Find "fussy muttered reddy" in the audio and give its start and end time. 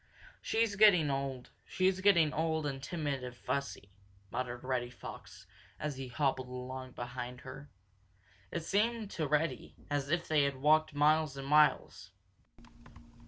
3.35-4.89